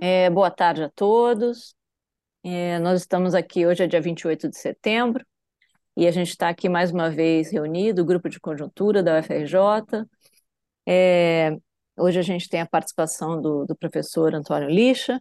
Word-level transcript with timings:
É, 0.00 0.28
boa 0.30 0.50
tarde 0.50 0.82
a 0.82 0.90
todos. 0.90 1.74
É, 2.44 2.78
nós 2.78 3.00
estamos 3.00 3.34
aqui, 3.34 3.66
hoje 3.66 3.82
é 3.84 3.86
dia 3.86 4.00
28 4.00 4.48
de 4.48 4.56
setembro, 4.58 5.24
e 5.96 6.06
a 6.06 6.10
gente 6.10 6.30
está 6.30 6.48
aqui 6.48 6.68
mais 6.68 6.90
uma 6.92 7.10
vez 7.10 7.50
reunido, 7.50 8.02
o 8.02 8.04
grupo 8.04 8.28
de 8.28 8.38
conjuntura 8.40 9.02
da 9.02 9.18
UFRJ. 9.18 10.06
É, 10.86 11.56
hoje 11.96 12.18
a 12.18 12.22
gente 12.22 12.48
tem 12.48 12.60
a 12.60 12.66
participação 12.66 13.40
do, 13.40 13.64
do 13.64 13.76
professor 13.76 14.34
Antônio 14.34 14.68
Lixa, 14.68 15.18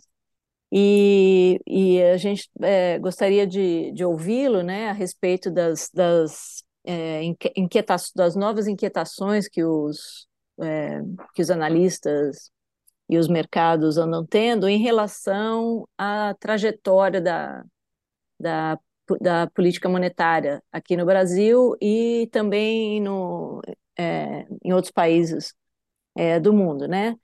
e, 0.72 1.60
e 1.68 2.02
a 2.04 2.18
gente 2.18 2.50
é, 2.62 3.00
gostaria 3.00 3.48
de, 3.48 3.92
de 3.94 4.04
ouvi-lo 4.04 4.62
né, 4.62 4.90
a 4.90 4.94
respeito 4.94 5.50
das, 5.50 5.90
das, 5.94 6.64
é, 6.84 7.24
inquieta 7.56 7.96
das 8.16 8.36
novas 8.36 8.68
inquietações 8.68 9.48
que 9.48 9.64
os, 9.64 10.28
é, 10.62 11.02
que 11.34 11.42
os 11.42 11.50
analistas 11.50 12.52
e 13.10 13.18
os 13.18 13.28
mercados 13.28 13.98
andam 13.98 14.26
tendo 14.26 14.68
em 14.68 14.80
relação 14.80 15.88
à 15.98 16.34
trajetória 16.40 17.22
da, 17.22 17.64
da, 18.40 18.80
da 19.22 19.48
política 19.48 19.90
monetária 19.90 20.64
aqui 20.72 20.98
no 20.98 21.06
Brasil 21.06 21.76
e 21.82 22.28
também 22.32 23.02
no, 23.02 23.62
é, 23.98 24.48
em 24.64 24.74
outros 24.74 24.92
países 24.92 25.54
é, 26.16 26.40
do 26.40 26.54
mundo, 26.54 26.88
né? 26.88 27.16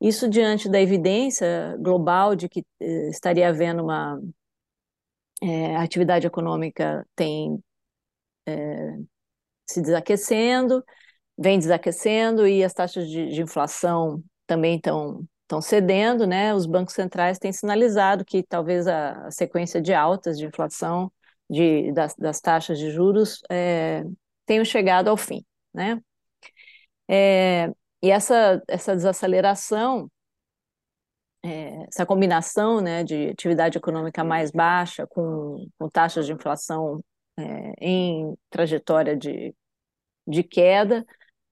Isso 0.00 0.28
diante 0.28 0.68
da 0.68 0.80
evidência 0.80 1.76
global 1.78 2.34
de 2.34 2.48
que 2.48 2.64
eh, 2.80 3.10
estaria 3.10 3.48
havendo 3.48 3.84
uma 3.84 4.18
é, 5.42 5.76
atividade 5.76 6.26
econômica 6.26 7.06
tem 7.14 7.62
é, 8.46 8.96
se 9.66 9.80
desaquecendo, 9.82 10.84
vem 11.38 11.58
desaquecendo 11.58 12.46
e 12.46 12.64
as 12.64 12.72
taxas 12.74 13.08
de, 13.08 13.28
de 13.28 13.42
inflação 13.42 14.22
também 14.50 14.76
estão 14.76 15.24
estão 15.42 15.60
cedendo, 15.60 16.26
né? 16.26 16.54
Os 16.54 16.66
bancos 16.66 16.94
centrais 16.94 17.38
têm 17.38 17.52
sinalizado 17.52 18.24
que 18.24 18.42
talvez 18.42 18.86
a, 18.86 19.26
a 19.26 19.30
sequência 19.32 19.80
de 19.80 19.92
altas 19.92 20.38
de 20.38 20.46
inflação 20.46 21.12
de, 21.48 21.92
das, 21.92 22.14
das 22.16 22.40
taxas 22.40 22.78
de 22.78 22.90
juros 22.90 23.42
é, 23.50 24.04
tenham 24.46 24.64
chegado 24.64 25.08
ao 25.08 25.16
fim, 25.16 25.44
né? 25.74 26.00
É, 27.08 27.68
e 28.02 28.10
essa, 28.10 28.62
essa 28.68 28.94
desaceleração, 28.94 30.08
é, 31.44 31.84
essa 31.88 32.06
combinação 32.06 32.80
né, 32.80 33.02
de 33.02 33.28
atividade 33.30 33.78
econômica 33.78 34.22
mais 34.22 34.50
baixa 34.50 35.06
com, 35.06 35.66
com 35.78 35.88
taxas 35.88 36.26
de 36.26 36.32
inflação 36.32 37.02
é, 37.38 37.72
em 37.80 38.36
trajetória 38.50 39.16
de, 39.16 39.54
de 40.26 40.42
queda, 40.42 41.04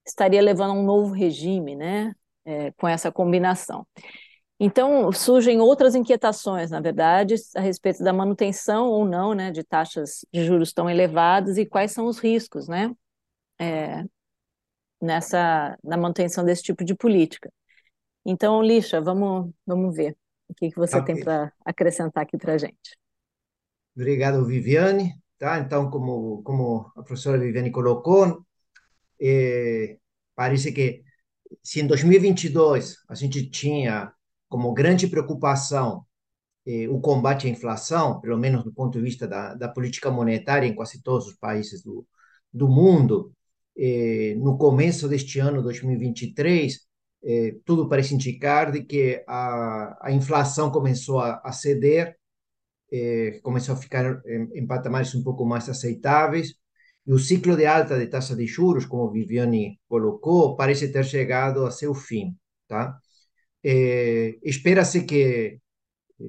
estaria 0.06 0.42
levando 0.42 0.72
a 0.72 0.74
um 0.74 0.84
novo 0.84 1.12
regime, 1.14 1.76
né? 1.76 2.14
É, 2.48 2.72
com 2.72 2.88
essa 2.88 3.12
combinação. 3.12 3.86
Então, 4.58 5.12
surgem 5.12 5.60
outras 5.60 5.94
inquietações, 5.94 6.70
na 6.70 6.80
verdade, 6.80 7.34
a 7.54 7.60
respeito 7.60 8.02
da 8.02 8.12
manutenção 8.12 8.88
ou 8.88 9.04
não 9.04 9.34
né, 9.34 9.52
de 9.52 9.62
taxas 9.62 10.24
de 10.32 10.44
juros 10.44 10.72
tão 10.72 10.88
elevadas 10.88 11.58
e 11.58 11.66
quais 11.66 11.92
são 11.92 12.06
os 12.06 12.18
riscos 12.18 12.66
né, 12.66 12.90
é, 13.60 14.02
nessa, 15.00 15.78
na 15.84 15.96
manutenção 15.96 16.42
desse 16.42 16.62
tipo 16.62 16.84
de 16.84 16.94
política. 16.94 17.52
Então, 18.24 18.62
Lixa, 18.62 19.00
vamos, 19.00 19.52
vamos 19.66 19.94
ver 19.94 20.16
o 20.48 20.54
que, 20.54 20.70
que 20.70 20.76
você 20.76 20.98
okay. 20.98 21.14
tem 21.14 21.24
para 21.24 21.52
acrescentar 21.64 22.22
aqui 22.24 22.38
para 22.38 22.54
a 22.54 22.58
gente. 22.58 22.96
Obrigado, 23.94 24.44
Viviane. 24.46 25.12
Tá? 25.38 25.58
Então, 25.60 25.88
como, 25.88 26.42
como 26.42 26.90
a 26.96 27.02
professora 27.02 27.38
Viviane 27.38 27.70
colocou, 27.70 28.44
é, 29.20 29.98
parece 30.34 30.72
que 30.72 31.04
se 31.62 31.80
em 31.80 31.86
2022 31.86 32.96
a 33.08 33.14
gente 33.14 33.48
tinha 33.50 34.12
como 34.48 34.72
grande 34.74 35.06
preocupação 35.08 36.04
eh, 36.66 36.88
o 36.88 37.00
combate 37.00 37.46
à 37.46 37.50
inflação, 37.50 38.20
pelo 38.20 38.38
menos 38.38 38.64
do 38.64 38.72
ponto 38.72 38.98
de 38.98 39.04
vista 39.04 39.26
da, 39.26 39.54
da 39.54 39.68
política 39.68 40.10
monetária 40.10 40.66
em 40.66 40.74
quase 40.74 41.02
todos 41.02 41.26
os 41.28 41.34
países 41.36 41.82
do, 41.82 42.06
do 42.52 42.68
mundo, 42.68 43.32
eh, 43.76 44.34
no 44.38 44.58
começo 44.58 45.08
deste 45.08 45.38
ano, 45.38 45.62
2023, 45.62 46.80
eh, 47.24 47.56
tudo 47.64 47.88
parece 47.88 48.14
indicar 48.14 48.72
de 48.72 48.82
que 48.84 49.24
a, 49.28 50.08
a 50.08 50.12
inflação 50.12 50.70
começou 50.70 51.20
a, 51.20 51.40
a 51.44 51.52
ceder, 51.52 52.16
eh, 52.92 53.40
começou 53.42 53.74
a 53.74 53.78
ficar 53.78 54.22
em, 54.26 54.60
em 54.60 54.66
patamares 54.66 55.14
um 55.14 55.22
pouco 55.22 55.44
mais 55.44 55.68
aceitáveis, 55.68 56.54
e 57.08 57.12
o 57.12 57.18
ciclo 57.18 57.56
de 57.56 57.64
alta 57.64 57.98
de 57.98 58.06
taxa 58.06 58.36
de 58.36 58.46
juros, 58.46 58.84
como 58.84 59.10
Viviane 59.10 59.80
colocou, 59.88 60.54
parece 60.56 60.92
ter 60.92 61.04
chegado 61.06 61.64
a 61.64 61.70
seu 61.70 61.94
fim. 61.94 62.36
Tá? 62.68 62.98
É, 63.64 64.36
Espera-se 64.42 65.04
que 65.04 65.58
eh, 66.20 66.24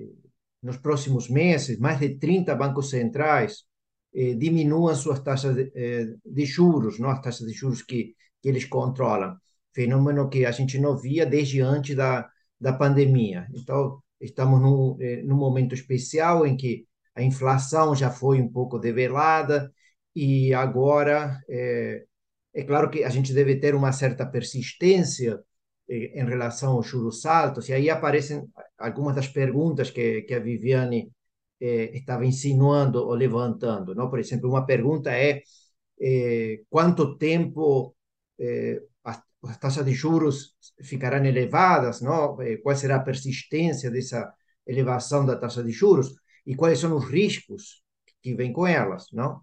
nos 0.64 0.78
próximos 0.78 1.30
meses, 1.30 1.78
mais 1.80 2.00
de 2.00 2.18
30 2.18 2.56
bancos 2.56 2.90
centrais 2.90 3.66
eh, 4.14 4.36
diminuam 4.36 4.96
suas 4.96 5.20
taxas 5.20 5.54
de, 5.56 5.72
eh, 5.76 6.16
de, 6.26 6.46
juros, 6.46 6.98
não? 6.98 7.10
as 7.10 7.22
taxas 7.22 7.46
de 7.48 7.54
juros 7.54 7.82
que, 7.82 8.16
que 8.42 8.48
eles 8.50 8.66
controlam. 8.66 9.36
Fenômeno 9.74 10.30
que 10.30 10.46
a 10.46 10.52
gente 10.52 10.80
não 10.80 10.96
via 10.98 11.26
desde 11.26 11.60
antes 11.62 11.94
da, 11.96 12.30
da 12.60 12.72
pandemia. 12.72 13.48
Então, 13.54 14.02
estamos 14.22 14.62
num, 14.62 14.98
num 15.26 15.38
momento 15.38 15.76
especial 15.76 16.48
em 16.48 16.56
que 16.58 16.88
a 17.16 17.22
inflação 17.22 17.94
já 17.96 18.10
foi 18.10 18.42
um 18.42 18.50
pouco 18.50 18.80
develada, 18.80 19.72
e 20.20 20.54
agora 20.54 21.40
é, 21.50 22.06
é 22.54 22.64
claro 22.64 22.90
que 22.90 23.04
a 23.06 23.10
gente 23.10 23.34
deve 23.34 23.56
ter 23.58 23.74
uma 23.76 23.94
certa 23.94 24.26
persistência 24.26 25.40
é, 25.90 26.22
em 26.22 26.26
relação 26.26 26.74
aos 26.74 26.88
juros 26.88 27.26
altos, 27.26 27.70
e 27.70 27.74
aí 27.74 27.90
aparecem 27.90 28.46
algumas 28.78 29.16
das 29.16 29.30
perguntas 29.30 29.90
que, 29.92 30.24
que 30.24 30.34
a 30.34 30.40
Viviane 30.40 31.10
é, 31.62 31.98
estava 31.98 32.26
insinuando 32.26 33.00
ou 33.00 33.14
levantando. 33.14 33.96
Não? 33.96 34.10
Por 34.10 34.20
exemplo, 34.20 34.50
uma 34.50 34.66
pergunta 34.66 35.10
é, 35.12 35.42
é 36.02 36.62
quanto 36.70 37.18
tempo 37.18 37.96
é, 38.40 38.82
as, 39.04 39.22
as, 39.44 39.58
taxas 39.58 39.86
de 39.86 39.94
juros 39.94 40.56
ficarão 40.84 41.26
elevadas, 41.26 42.02
não? 42.02 42.38
Qual 42.64 42.76
será 42.76 42.98
a 42.98 43.04
persistência 43.04 43.92
dessa 43.92 44.34
elevação 44.68 45.26
da 45.26 45.36
taxa 45.38 45.64
de 45.64 45.72
juros 45.72 46.14
e 46.46 46.56
quais 46.56 46.80
são 46.80 46.96
os 46.96 47.06
riscos 47.06 47.84
que 48.22 48.36
vêm 48.36 48.54
com 48.54 48.68
elas, 48.68 49.08
não? 49.14 49.42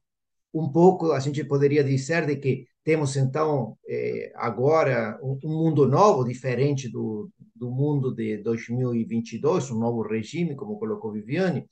Um 0.52 0.70
pouco 0.70 1.12
a 1.12 1.20
gente 1.20 1.44
poderia 1.44 1.84
dizer 1.84 2.26
de 2.26 2.36
que 2.36 2.66
temos 2.86 3.16
então 3.16 3.76
eh, 3.88 4.32
agora 4.36 5.18
um, 5.20 5.38
mundo 5.42 5.88
novo, 5.88 6.24
diferente 6.24 6.88
do, 6.88 7.28
do 7.54 7.68
mundo 7.68 8.14
de 8.14 8.38
2022, 8.38 9.72
um 9.72 9.78
novo 9.80 10.02
regime, 10.02 10.54
como 10.54 10.78
colocou 10.78 11.12
Viviane, 11.12 11.68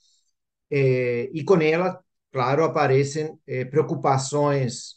eh, 0.70 1.30
e 1.32 1.44
com 1.44 1.60
ela, 1.60 2.02
claro, 2.32 2.64
aparecem 2.64 3.38
eh, 3.46 3.64
preocupações 3.64 4.96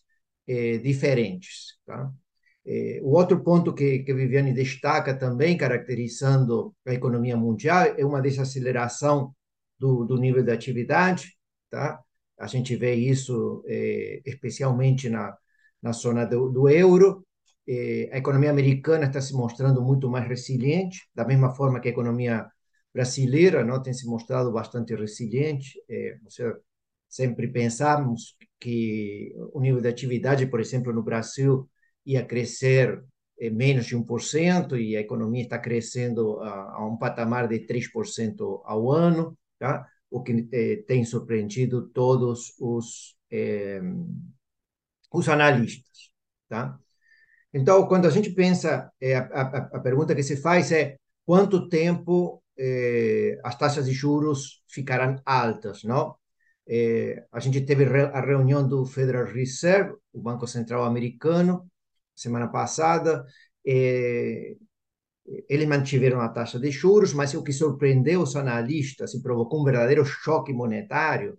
diferentes. 0.81 1.77
Tá? 1.85 2.09
o 3.03 3.11
outro 3.17 3.43
ponto 3.43 3.73
que, 3.73 3.99
que 3.99 4.13
Viviane 4.13 4.53
destaca 4.53 5.13
também, 5.13 5.57
caracterizando 5.57 6.73
a 6.85 6.93
economia 6.93 7.35
mundial, 7.35 7.85
é 7.97 8.05
uma 8.05 8.21
desaceleração 8.21 9.33
do, 9.77 10.05
do 10.05 10.17
nível 10.17 10.43
de 10.43 10.51
atividade, 10.51 11.37
tá? 11.69 12.01
A 12.39 12.47
gente 12.47 12.75
vê 12.75 12.93
isso 12.95 13.63
é, 13.67 14.21
especialmente 14.25 15.09
na, 15.09 15.35
na 15.81 15.91
zona 15.91 16.25
do, 16.25 16.49
do 16.49 16.69
euro. 16.69 17.25
É, 17.67 18.09
a 18.13 18.17
economia 18.17 18.49
americana 18.49 19.05
está 19.05 19.19
se 19.21 19.33
mostrando 19.33 19.81
muito 19.81 20.09
mais 20.09 20.27
resiliente, 20.27 21.09
da 21.13 21.25
mesma 21.25 21.53
forma 21.53 21.79
que 21.79 21.87
a 21.89 21.91
economia 21.91 22.47
brasileira 22.93 23.63
não 23.63 23.81
tem 23.81 23.93
se 23.93 24.07
mostrado 24.07 24.51
bastante 24.51 24.95
resiliente. 24.95 25.81
É, 25.89 26.17
sempre 27.09 27.47
pensamos 27.47 28.35
que 28.59 29.33
o 29.53 29.59
nível 29.61 29.81
de 29.81 29.87
atividade, 29.87 30.45
por 30.47 30.59
exemplo, 30.59 30.93
no 30.93 31.03
Brasil 31.03 31.69
ia 32.05 32.25
crescer 32.25 33.03
é, 33.39 33.49
menos 33.49 33.85
de 33.85 33.95
1% 33.95 34.77
e 34.77 34.95
a 34.95 35.01
economia 35.01 35.43
está 35.43 35.59
crescendo 35.59 36.39
a, 36.41 36.75
a 36.77 36.87
um 36.87 36.97
patamar 36.97 37.47
de 37.47 37.59
3% 37.59 38.61
ao 38.65 38.91
ano, 38.91 39.37
tá? 39.59 39.85
O 40.09 40.23
que 40.23 40.47
eh, 40.51 40.83
tem 40.87 41.03
surpreendido 41.05 41.89
todos 41.89 42.53
os, 42.59 43.17
eh, 43.31 43.81
os 45.11 45.27
analistas. 45.29 46.11
Tá? 46.47 46.79
Então, 47.53 47.87
quando 47.87 48.05
a 48.07 48.09
gente 48.09 48.29
pensa, 48.31 48.91
eh, 49.01 49.15
a, 49.15 49.23
a, 49.41 49.57
a, 49.77 49.79
pergunta 49.79 50.15
que 50.15 50.23
se 50.23 50.37
faz 50.37 50.71
é 50.71 50.97
quanto 51.25 51.67
tempo 51.69 52.43
eh, 52.57 53.37
as 53.43 53.57
taxas 53.57 53.85
de 53.85 53.93
juros 53.93 54.63
ficarão 54.67 55.21
altas, 55.25 55.83
não? 55.83 56.15
Eh, 56.67 57.25
a 57.31 57.39
gente 57.39 57.61
teve 57.61 57.85
a 57.85 58.21
reunião 58.21 58.67
do 58.67 58.85
Federal 58.85 59.25
Reserve, 59.25 59.95
o 60.13 60.21
Banco 60.21 60.47
Central 60.47 60.83
Americano, 60.83 61.69
semana 62.15 62.47
passada, 62.49 63.25
eh, 63.65 64.55
eles 65.49 65.67
mantiveram 65.67 66.21
a 66.21 66.29
taxa 66.29 66.59
de 66.59 66.71
juros, 66.71 67.13
mas 67.13 67.33
o 67.33 67.43
que 67.43 67.51
surpreendeu 67.51 68.21
os 68.21 68.35
analistas 68.35 69.13
e 69.13 69.21
provocou 69.21 69.61
um 69.61 69.65
verdadeiro 69.65 70.05
choque 70.05 70.53
monetário 70.53 71.37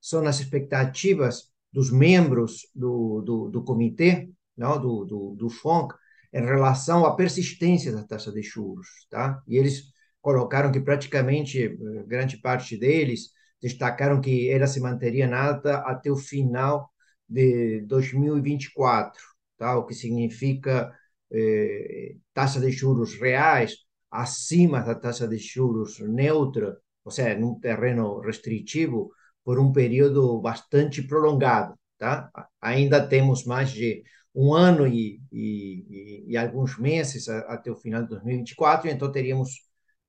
são 0.00 0.26
as 0.26 0.40
expectativas 0.40 1.50
dos 1.72 1.90
membros 1.90 2.68
do, 2.74 3.20
do, 3.22 3.48
do 3.50 3.62
comitê, 3.62 4.30
não, 4.56 4.80
do, 4.80 5.04
do, 5.04 5.34
do 5.36 5.50
FONC, 5.50 5.94
em 6.32 6.44
relação 6.44 7.04
à 7.04 7.14
persistência 7.14 7.92
da 7.92 8.04
taxa 8.04 8.32
de 8.32 8.42
juros. 8.42 8.86
Tá? 9.10 9.42
E 9.46 9.56
eles 9.56 9.84
colocaram 10.20 10.72
que 10.72 10.80
praticamente 10.80 11.76
grande 12.06 12.38
parte 12.38 12.76
deles 12.76 13.30
destacaram 13.60 14.20
que 14.20 14.48
ela 14.48 14.66
se 14.66 14.80
manteria 14.80 15.34
alta 15.34 15.78
até 15.78 16.10
o 16.10 16.16
final 16.16 16.90
de 17.28 17.82
2024, 17.82 19.20
tá? 19.58 19.76
o 19.76 19.84
que 19.84 19.94
significa 19.94 20.92
eh, 21.32 22.16
taxa 22.32 22.60
de 22.60 22.70
juros 22.70 23.14
reais 23.18 23.76
acima 24.10 24.80
da 24.80 24.94
taxa 24.94 25.26
de 25.28 25.38
juros 25.38 26.00
neutra, 26.00 26.76
ou 27.04 27.10
seja, 27.10 27.38
num 27.38 27.58
terreno 27.60 28.20
restritivo, 28.20 29.10
por 29.44 29.58
um 29.58 29.72
período 29.72 30.40
bastante 30.40 31.02
prolongado. 31.02 31.74
Tá? 31.98 32.30
Ainda 32.60 33.06
temos 33.06 33.44
mais 33.44 33.70
de 33.70 34.02
um 34.34 34.52
ano 34.54 34.86
e, 34.86 35.20
e, 35.32 36.24
e 36.28 36.36
alguns 36.36 36.78
meses 36.78 37.28
até 37.28 37.70
o 37.70 37.76
final 37.76 38.02
de 38.02 38.08
2024, 38.10 38.90
então 38.90 39.10
teríamos, 39.10 39.50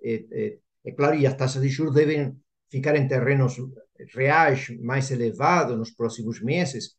é, 0.03 0.25
é, 0.31 0.57
é 0.85 0.91
claro, 0.91 1.15
e 1.15 1.25
as 1.25 1.35
taxas 1.35 1.61
de 1.61 1.69
juros 1.69 1.93
devem 1.93 2.35
ficar 2.69 2.95
em 2.97 3.07
terrenos 3.07 3.55
reais 4.13 4.69
mais 4.81 5.09
elevados 5.11 5.77
nos 5.77 5.91
próximos 5.91 6.41
meses, 6.41 6.96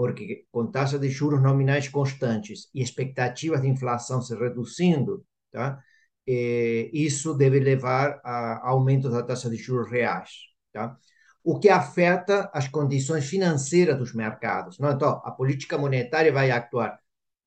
porque 0.00 0.46
com 0.50 0.66
taxas 0.66 0.98
de 0.98 1.10
juros 1.10 1.42
nominais 1.42 1.86
constantes 1.86 2.70
e 2.74 2.80
expectativas 2.82 3.60
de 3.60 3.68
inflação 3.68 4.22
se 4.22 4.34
reduzindo, 4.34 5.26
tá? 5.52 5.78
É, 6.26 6.88
isso 6.90 7.34
deve 7.34 7.60
levar 7.60 8.18
a 8.24 8.66
aumento 8.66 9.10
da 9.10 9.22
taxa 9.22 9.50
de 9.50 9.56
juros 9.56 9.90
reais, 9.90 10.30
tá? 10.72 10.96
O 11.44 11.58
que 11.58 11.68
afeta 11.68 12.50
as 12.54 12.66
condições 12.66 13.26
financeiras 13.28 13.98
dos 13.98 14.14
mercados. 14.14 14.78
Não? 14.78 14.90
Então, 14.90 15.20
a 15.22 15.30
política 15.32 15.76
monetária 15.76 16.32
vai 16.32 16.50
atuar 16.50 16.98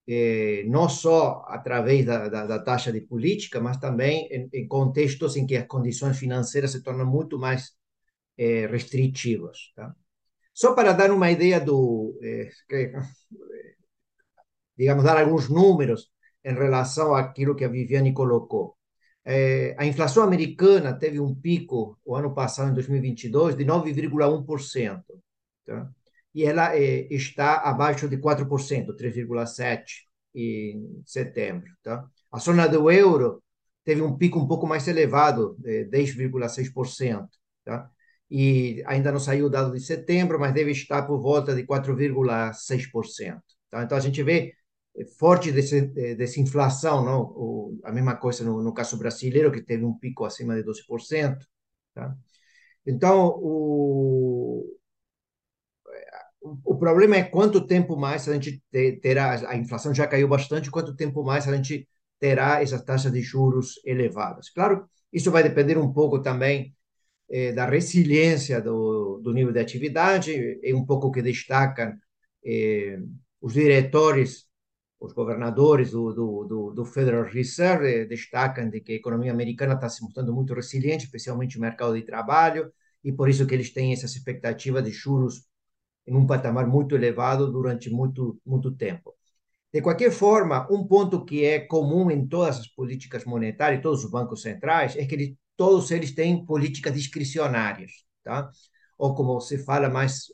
eh, 0.07 0.63
não 0.67 0.87
só 0.89 1.43
através 1.47 2.05
da, 2.05 2.29
da, 2.29 2.45
da, 2.45 2.59
taxa 2.59 2.91
de 2.91 3.01
política, 3.01 3.59
mas 3.61 3.77
também 3.77 4.27
em, 4.31 4.49
em, 4.53 4.67
contextos 4.67 5.35
em 5.37 5.45
que 5.47 5.55
as 5.57 5.65
condições 5.67 6.17
financeiras 6.19 6.71
se 6.71 6.83
tornam 6.83 7.05
muito 7.05 7.39
mais 7.39 7.71
eh, 8.37 8.67
restritivas. 8.67 9.71
Tá? 9.75 9.95
Só 10.53 10.73
para 10.73 10.93
dar 10.93 11.11
uma 11.11 11.31
ideia 11.31 11.59
do, 11.59 12.17
eh, 12.21 12.49
que, 12.69 12.91
digamos, 14.77 15.03
dar 15.03 15.17
alguns 15.17 15.49
números 15.49 16.11
em 16.43 16.53
relação 16.53 17.15
àquilo 17.15 17.55
que 17.55 17.65
a 17.65 17.69
Viviane 17.69 18.13
colocou. 18.13 18.75
É, 19.25 19.73
a 19.77 19.85
inflação 19.85 20.23
americana 20.23 20.93
teve 20.97 21.19
um 21.19 21.33
pico 21.33 21.97
o 22.05 22.15
ano 22.15 22.33
passado, 22.33 22.71
em 22.71 22.73
2022, 22.73 23.55
de 23.55 23.65
9,1%. 23.65 25.03
Tá? 25.65 25.89
E 26.35 26.43
ela 26.43 26.75
é, 26.75 27.07
está 27.13 27.61
abaixo 27.61 28.09
de 28.09 28.17
4%, 28.17 28.95
3,7% 28.95 29.83
em 30.35 31.01
setembro. 31.05 31.71
Tá? 31.81 32.05
A 32.31 32.39
zona 32.39 32.67
do 32.67 32.91
euro 32.91 33.41
teve 33.85 34.01
um 34.01 34.17
pico 34.17 34.39
um 34.39 34.47
pouco 34.47 34.67
mais 34.67 34.87
elevado, 34.87 35.55
10,6%. 35.63 37.27
Tá? 37.63 37.89
E 38.29 38.83
ainda 38.85 39.11
não 39.11 39.19
saiu 39.19 39.45
o 39.45 39.49
dado 39.49 39.71
de 39.71 39.79
setembro, 39.79 40.39
mas 40.39 40.53
deve 40.53 40.71
estar 40.71 41.03
por 41.03 41.21
volta 41.21 41.53
de 41.53 41.65
4,6%. 41.65 43.41
Tá? 43.69 43.83
Então, 43.83 43.97
a 43.97 44.01
gente 44.01 44.21
vê 44.23 44.53
forte 45.17 45.51
desinflação, 45.51 47.03
não? 47.03 47.21
O, 47.21 47.79
a 47.83 47.91
mesma 47.91 48.15
coisa 48.15 48.43
no, 48.43 48.61
no, 48.61 48.73
caso 48.73 48.97
brasileiro, 48.97 49.51
que 49.51 49.61
teve 49.61 49.83
um 49.83 49.97
pico 49.97 50.25
acima 50.25 50.55
de 50.55 50.63
12%. 50.63 51.37
Tá? 51.93 52.15
Então, 52.85 53.39
o, 53.41 54.77
o 56.63 56.77
problema 56.77 57.15
é 57.15 57.23
quanto 57.23 57.65
tempo 57.65 57.95
mais 57.97 58.27
a 58.27 58.33
gente 58.33 58.61
terá, 59.01 59.49
a 59.49 59.55
inflação 59.55 59.93
já 59.93 60.05
caiu 60.07 60.27
bastante, 60.27 60.69
quanto 60.69 60.95
tempo 60.95 61.23
mais 61.23 61.47
a 61.47 61.55
gente 61.55 61.87
terá 62.19 62.61
essas 62.61 62.83
taxas 62.83 63.11
de 63.11 63.21
juros 63.21 63.79
elevadas. 63.85 64.49
Claro, 64.49 64.87
isso 65.11 65.31
vai 65.31 65.43
depender 65.43 65.77
um 65.77 65.91
pouco 65.91 66.21
também 66.21 66.75
eh, 67.33 67.51
da 67.51 67.65
resiliência 67.65 68.61
do, 68.61 69.19
do 69.23 69.33
nível 69.33 69.51
de 69.51 69.59
atividade, 69.59 70.59
é 70.63 70.73
um 70.75 70.85
pouco 70.85 71.11
que 71.11 71.21
destacam 71.21 71.93
eh, 72.45 72.99
os 73.41 73.53
diretores 73.53 74.47
os 74.99 75.11
governadores 75.13 75.91
do, 75.91 76.13
do, 76.13 76.73
do, 76.73 76.85
Federal 76.85 77.25
Reserve 77.25 78.05
destacam 78.05 78.69
de 78.69 78.79
que 78.79 78.93
a 78.93 78.95
economia 78.95 79.33
americana 79.33 79.73
está 79.73 79.89
se 79.89 80.01
mostrando 80.01 80.33
muito 80.33 80.53
resiliente, 80.53 81.05
especialmente 81.05 81.57
o 81.57 81.61
mercado 81.61 81.93
de 81.93 82.03
trabalho, 82.03 82.71
e 83.03 83.11
por 83.11 83.27
isso 83.27 83.45
que 83.45 83.53
eles 83.53 83.73
têm 83.73 83.91
essa 83.91 84.05
expectativa 84.05 84.81
de 84.81 84.91
juros 84.91 85.45
em 86.07 86.15
um 86.15 86.25
patamar 86.25 86.67
muito 86.67 86.95
elevado 86.95 87.51
durante 87.51 87.89
muito, 87.89 88.39
muito 88.45 88.71
tempo. 88.71 89.13
De 89.73 89.81
qualquer 89.81 90.11
forma, 90.11 90.67
um 90.71 90.87
ponto 90.87 91.25
que 91.25 91.43
é 91.43 91.59
comum 91.59 92.09
em 92.09 92.25
todas 92.25 92.59
as 92.59 92.67
políticas 92.67 93.25
monetárias, 93.25 93.81
todos 93.81 94.05
os 94.05 94.11
bancos 94.11 94.41
centrais, 94.41 94.95
é 94.95 95.05
que 95.05 95.15
eles, 95.15 95.35
todos 95.55 95.91
eles 95.91 96.13
têm 96.13 96.45
políticas 96.45 96.93
discricionárias, 96.93 97.91
tá? 98.23 98.49
ou 98.97 99.13
como 99.15 99.39
se 99.41 99.57
fala 99.57 99.89
mais 99.89 100.27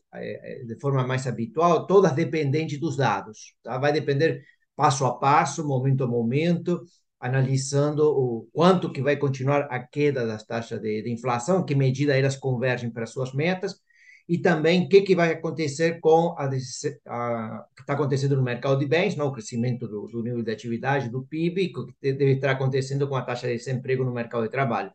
de 0.66 0.80
forma 0.80 1.06
mais 1.06 1.26
habitual, 1.28 1.88
todas 1.88 2.14
dependentes 2.14 2.80
dos 2.80 2.98
dados, 2.98 3.56
tá? 3.64 3.78
Vai 3.78 3.92
depender 3.92 4.44
passo 4.76 5.06
a 5.06 5.18
passo, 5.18 5.68
momento 5.68 6.04
a 6.04 6.08
momento, 6.08 6.84
analisando 7.20 8.04
o 8.04 8.48
quanto 8.54 8.92
que 8.92 9.02
vai 9.02 9.18
continuar 9.18 9.62
a 9.72 9.80
queda 9.80 10.26
das 10.26 10.46
taxas 10.46 10.80
de, 10.82 11.02
de 11.02 11.12
inflação, 11.12 11.66
que 11.66 11.76
medida 11.76 12.18
elas 12.18 12.38
convergem 12.38 12.90
para 12.92 13.06
suas 13.06 13.34
metas, 13.34 13.82
e 14.28 14.38
também 14.38 14.86
o 14.86 14.90
que, 14.90 15.02
que 15.02 15.16
vai 15.16 15.32
acontecer 15.32 16.00
com 16.00 16.36
a, 16.38 16.46
a 16.46 17.66
que 17.76 17.82
está 17.82 17.94
acontecendo 17.94 18.36
no 18.36 18.44
mercado 18.44 18.78
de 18.78 18.86
bens, 18.86 19.16
não? 19.16 19.28
o 19.28 19.32
crescimento 19.34 19.88
do, 19.88 20.06
do 20.08 20.22
nível 20.22 20.44
de 20.44 20.52
atividade, 20.52 21.10
do 21.10 21.24
PIB, 21.24 21.74
que 21.74 22.14
deve 22.14 22.34
estar 22.34 22.52
acontecendo 22.52 23.08
com 23.10 23.16
a 23.16 23.24
taxa 23.24 23.48
de 23.48 23.58
desemprego 23.58 24.04
no 24.06 24.14
mercado 24.14 24.44
de 24.44 24.50
trabalho. 24.50 24.92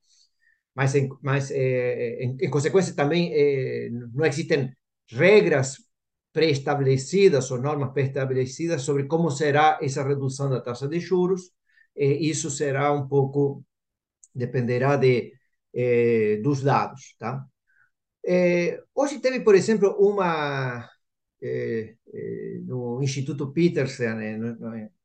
Mas, 0.75 0.95
em, 0.95 1.09
mas 1.23 1.51
em, 1.51 2.37
em, 2.41 2.51
consequência, 2.51 2.95
também 2.95 3.33
é, 3.33 3.91
não 3.91 4.25
existem 4.25 4.73
regras 5.09 5.77
pré-estabelecidas 6.33 7.51
ou 7.51 7.61
normas 7.61 7.93
pré-estabelecidas 7.93 8.83
sobre 8.83 9.05
como 9.07 9.31
será 9.31 9.79
essa 9.81 10.03
redução 10.03 10.51
da 10.51 10.61
taxa 10.61 10.89
de 10.89 10.99
juros. 11.01 11.53
E 11.97 12.29
isso 12.29 12.51
será 12.51 12.93
um 12.93 13.07
pouco, 13.09 13.65
dependerá 14.35 14.97
de, 14.97 15.33
eh, 15.75 16.39
dos 16.43 16.63
dados. 16.63 17.15
Tá? 17.19 17.45
Eh, 18.27 18.83
hoje 18.95 19.21
teve, 19.21 19.41
por 19.41 19.55
exemplo, 19.55 19.97
uma. 19.99 20.89
Eh, 21.43 21.97
no 22.67 23.03
Instituto 23.03 23.53
Peterson, 23.53 24.21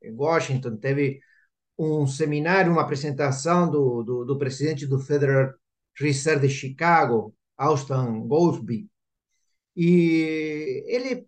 em 0.01 0.12
Washington, 0.16 0.77
teve 0.77 1.19
um 1.80 2.06
seminário, 2.06 2.74
uma 2.74 2.81
apresentação 2.81 3.71
do, 3.71 4.04
do, 4.04 4.26
do 4.26 4.38
presidente 4.38 4.86
do 4.86 5.00
Federal 5.00 5.54
Reserve 5.98 6.48
de 6.48 6.54
Chicago, 6.54 7.33
Austin 7.57 8.28
Goolsbee, 8.28 8.90
e 9.76 10.83
ele 10.88 11.26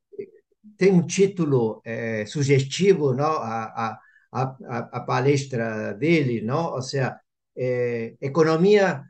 tem 0.77 0.91
um 0.91 1.05
título 1.05 1.81
é, 1.86 2.25
sugestivo, 2.25 3.13
não? 3.13 3.31
A, 3.31 3.63
a, 3.63 4.00
a, 4.34 4.77
a, 4.91 5.00
palestra 5.00 5.93
dele, 5.93 6.41
não? 6.41 6.74
Ou 6.74 6.81
seja, 6.81 7.17
é, 7.55 8.15
economia 8.20 9.03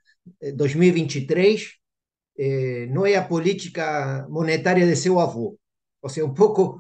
2023 0.55 1.75
é, 2.38 2.86
não 2.88 3.05
é 3.05 3.15
a 3.15 3.25
política 3.25 4.27
monetária 4.29 4.86
de 4.86 4.95
seu 4.95 5.19
avô. 5.19 5.57
Ou 6.01 6.10
seja, 6.10 6.25
um 6.25 6.33
pouco 6.33 6.77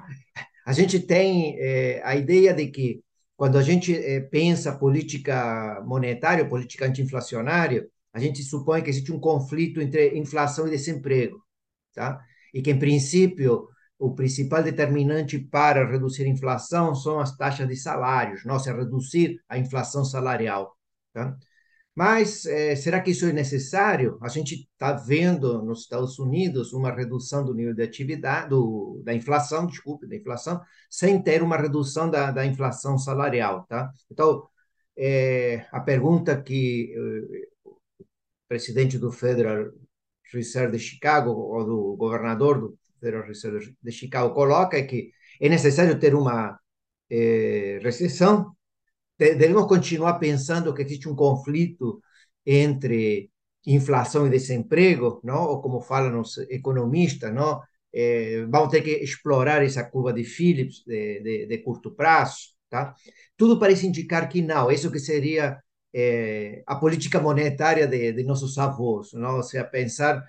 a 0.65 0.73
gente 0.73 0.99
tem 0.99 1.57
é, 1.59 2.01
a 2.03 2.15
ideia 2.15 2.53
de 2.53 2.67
que 2.67 3.01
quando 3.41 3.57
a 3.57 3.63
gente 3.63 3.91
é, 3.91 4.19
pensa 4.19 4.77
política 4.77 5.81
monetária, 5.83 6.47
política 6.47 6.85
anti-inflacionária, 6.85 7.87
a 8.13 8.19
gente 8.19 8.43
supõe 8.43 8.83
que 8.83 8.91
existe 8.91 9.11
um 9.11 9.19
conflito 9.19 9.81
entre 9.81 10.15
inflação 10.15 10.67
e 10.67 10.69
desemprego, 10.69 11.43
tá? 11.91 12.23
e 12.53 12.61
que, 12.61 12.69
em 12.69 12.77
princípio, 12.77 13.67
o 13.97 14.13
principal 14.13 14.61
determinante 14.61 15.39
para 15.39 15.89
reduzir 15.89 16.25
a 16.25 16.27
inflação 16.27 16.93
são 16.93 17.19
as 17.19 17.35
taxas 17.35 17.67
de 17.67 17.75
salários, 17.75 18.45
não 18.45 18.59
se 18.59 18.71
reduzir 18.71 19.41
a 19.49 19.57
inflação 19.57 20.05
salarial. 20.05 20.77
Tá? 21.11 21.35
Mas 21.95 22.45
eh, 22.45 22.75
será 22.75 23.01
que 23.01 23.11
isso 23.11 23.25
é 23.25 23.33
necessário? 23.33 24.17
A 24.21 24.29
gente 24.29 24.55
está 24.71 24.93
vendo 24.93 25.61
nos 25.63 25.81
Estados 25.81 26.17
Unidos 26.19 26.71
uma 26.73 26.91
redução 26.91 27.43
do 27.43 27.53
nível 27.53 27.73
de 27.73 27.83
atividade, 27.83 28.49
do, 28.49 29.01
da 29.03 29.13
inflação, 29.13 29.67
desculpe, 29.67 30.07
da 30.07 30.15
inflação, 30.15 30.61
sem 30.89 31.21
ter 31.21 31.43
uma 31.43 31.57
redução 31.57 32.09
da, 32.09 32.31
da 32.31 32.45
inflação 32.45 32.97
salarial. 32.97 33.65
Tá? 33.67 33.91
Então, 34.09 34.47
eh, 34.97 35.65
a 35.71 35.81
pergunta 35.81 36.41
que 36.41 36.93
eh, 36.95 37.47
o 37.65 37.77
presidente 38.47 38.97
do 38.97 39.11
Federal 39.11 39.71
Reserve 40.33 40.77
de 40.77 40.79
Chicago, 40.83 41.31
ou 41.31 41.65
do 41.65 41.95
governador 41.97 42.59
do 42.59 42.79
Federal 42.99 43.23
Reserve 43.27 43.75
de 43.81 43.91
Chicago, 43.91 44.33
coloca 44.33 44.77
é 44.77 44.83
que 44.83 45.11
é 45.39 45.49
necessário 45.49 45.99
ter 45.99 46.15
uma 46.15 46.57
eh, 47.09 47.79
recessão, 47.83 48.55
devemos 49.35 49.67
continuar 49.67 50.19
pensando 50.19 50.73
que 50.73 50.81
existe 50.81 51.07
um 51.07 51.15
conflito 51.15 52.01
entre 52.45 53.29
inflação 53.65 54.25
e 54.27 54.29
desemprego, 54.29 55.21
não? 55.23 55.43
ou 55.43 55.61
como 55.61 55.81
falam 55.81 56.19
os 56.21 56.37
economistas, 56.49 57.33
não? 57.33 57.61
Vamos 58.49 58.69
ter 58.71 58.81
que 58.81 58.91
explorar 58.91 59.63
essa 59.63 59.83
curva 59.83 60.13
de 60.13 60.23
Phillips 60.23 60.83
de, 60.85 61.21
de, 61.21 61.45
de 61.47 61.57
curto 61.59 61.91
prazo. 61.91 62.51
Tá? 62.69 62.95
Tudo 63.37 63.59
parece 63.59 63.85
indicar 63.85 64.29
que 64.29 64.41
não, 64.41 64.71
isso 64.71 64.91
que 64.91 64.99
seria 64.99 65.61
é, 65.93 66.63
a 66.65 66.75
política 66.75 67.19
monetária 67.19 67.85
de, 67.87 68.13
de, 68.13 68.23
nossos 68.23 68.57
avós, 68.57 69.11
não? 69.13 69.37
ou 69.37 69.43
seja, 69.43 69.65
pensar 69.65 70.23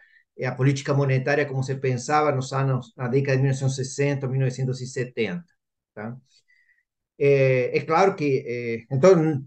a 0.45 0.53
política 0.53 0.93
monetária 0.95 1.47
como 1.47 1.63
se 1.63 1.75
pensava 1.77 2.33
nos 2.33 2.53
anos, 2.53 2.93
na 2.97 3.07
década 3.07 3.37
de 3.37 3.43
1960, 3.43 4.27
1970. 4.29 5.45
Tá? 5.95 6.17
É, 7.19 7.77
é 7.79 7.81
claro 7.85 8.17
que, 8.17 8.45
é, 8.47 8.95
então, 8.95 9.43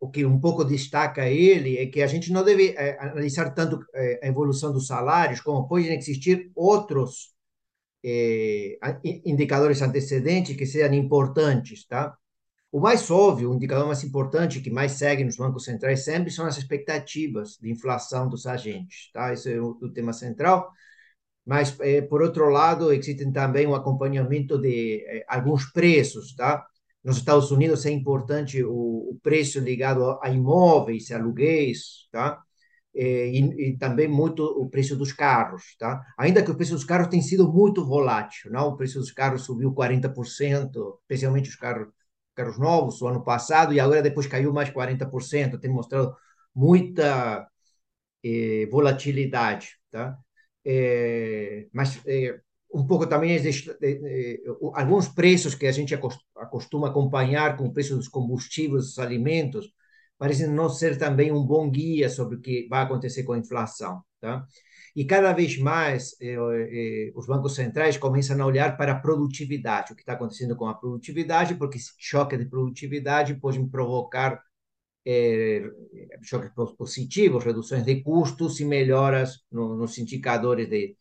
o 0.00 0.10
que 0.10 0.24
um 0.24 0.40
pouco 0.40 0.64
destaca 0.64 1.28
ele 1.28 1.78
é 1.78 1.86
que 1.86 2.02
a 2.02 2.06
gente 2.06 2.32
não 2.32 2.42
deve 2.44 2.70
é, 2.76 2.98
analisar 3.00 3.50
tanto 3.54 3.78
é, 3.94 4.20
a 4.22 4.26
evolução 4.28 4.72
dos 4.72 4.86
salários, 4.86 5.40
como 5.40 5.68
podem 5.68 5.96
existir 5.96 6.50
outros 6.54 7.32
é, 8.04 8.78
indicadores 9.24 9.82
antecedentes 9.82 10.56
que 10.56 10.66
sejam 10.66 10.94
importantes, 10.94 11.86
tá? 11.86 12.16
O 12.72 12.80
mais 12.80 13.10
óbvio, 13.10 13.50
o 13.50 13.54
indicador 13.56 13.86
mais 13.86 14.04
importante 14.04 14.60
que 14.60 14.70
mais 14.70 14.92
segue 14.92 15.24
nos 15.24 15.36
bancos 15.36 15.64
centrais 15.64 16.04
sempre 16.04 16.30
são 16.30 16.46
as 16.46 16.58
expectativas 16.58 17.58
de 17.60 17.70
inflação 17.70 18.28
dos 18.28 18.46
agentes, 18.46 19.10
tá? 19.12 19.32
Esse 19.32 19.54
é 19.54 19.60
o, 19.60 19.78
o 19.82 19.92
tema 19.92 20.12
central. 20.12 20.70
Mas, 21.44 21.76
por 22.08 22.22
outro 22.22 22.48
lado, 22.50 22.92
existem 22.92 23.32
também 23.32 23.66
o 23.66 23.74
acompanhamento 23.74 24.58
de 24.58 25.24
alguns 25.28 25.72
preços, 25.72 26.34
tá? 26.34 26.64
Nos 27.04 27.16
Estados 27.18 27.50
Unidos 27.50 27.86
é 27.86 27.90
importante 27.90 28.62
o, 28.62 29.10
o 29.10 29.18
preço 29.22 29.60
ligado 29.60 30.18
a, 30.22 30.30
imóveis, 30.30 31.10
aluguéis, 31.10 32.08
tá? 32.12 32.40
Eh, 32.94 33.28
e, 33.30 33.70
e, 33.70 33.78
também 33.78 34.08
muito 34.08 34.44
o 34.44 34.68
preço 34.68 34.96
dos 34.96 35.12
carros, 35.12 35.76
tá? 35.78 36.02
Ainda 36.18 36.42
que 36.42 36.50
o 36.50 36.56
preço 36.56 36.74
dos 36.74 36.84
carros 36.84 37.08
tem 37.08 37.22
sido 37.22 37.50
muito 37.52 37.84
volátil, 37.86 38.50
não? 38.52 38.68
O 38.68 38.76
preço 38.76 38.98
dos 38.98 39.12
carros 39.12 39.42
subiu 39.44 39.72
40%, 39.72 40.98
especialmente 41.02 41.48
os 41.48 41.56
carros 41.56 41.88
carros 42.34 42.58
novos 42.58 43.00
o 43.02 43.08
ano 43.08 43.22
passado 43.24 43.72
e 43.74 43.80
agora 43.80 44.02
depois 44.02 44.26
caiu 44.26 44.52
mais 44.52 44.70
40%, 44.70 45.58
tem 45.58 45.70
mostrado 45.70 46.14
muita 46.54 47.46
eh, 48.24 48.66
volatilidade, 48.70 49.76
tá? 49.90 50.18
Eh, 50.64 51.68
mas 51.72 52.00
eh, 52.06 52.40
um 52.72 52.86
pouco 52.86 53.06
também 53.06 53.36
alguns 54.74 55.08
preços 55.08 55.54
que 55.54 55.66
a 55.66 55.72
gente 55.72 55.94
acostuma 56.36 56.88
acompanhar 56.88 57.56
com 57.56 57.64
o 57.66 57.72
preço 57.72 57.96
dos 57.96 58.08
combustíveis, 58.08 58.84
dos 58.86 58.98
alimentos, 58.98 59.72
parecem 60.18 60.48
não 60.48 60.68
ser 60.68 60.98
também 60.98 61.32
um 61.32 61.44
bom 61.44 61.70
guia 61.70 62.08
sobre 62.08 62.36
o 62.36 62.40
que 62.40 62.68
vai 62.68 62.82
acontecer 62.82 63.22
com 63.24 63.32
a 63.32 63.38
inflação, 63.38 64.02
tá? 64.20 64.46
E 64.94 65.04
cada 65.04 65.32
vez 65.32 65.56
mais 65.58 66.16
eh, 66.20 66.36
eh, 66.36 67.12
os 67.14 67.26
bancos 67.26 67.54
centrais 67.54 67.96
começam 67.96 68.40
a 68.42 68.46
olhar 68.46 68.76
para 68.76 68.92
a 68.92 69.00
produtividade, 69.00 69.92
o 69.92 69.96
que 69.96 70.02
está 70.02 70.14
acontecendo 70.14 70.56
com 70.56 70.66
a 70.66 70.74
produtividade, 70.74 71.54
porque 71.54 71.78
esse 71.78 71.92
choque 71.96 72.36
de 72.36 72.44
produtividade 72.44 73.34
pode 73.34 73.64
provocar 73.68 74.42
eh, 75.06 75.62
choques 76.22 76.50
positivos, 76.76 77.44
reduções 77.44 77.84
de 77.84 78.02
custos 78.02 78.60
e 78.60 78.64
melhoras 78.64 79.40
no, 79.50 79.76
nos 79.76 79.96
indicadores 79.98 80.68
de, 80.68 80.96